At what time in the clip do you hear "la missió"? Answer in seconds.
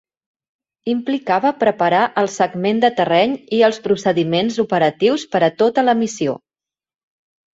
5.91-6.37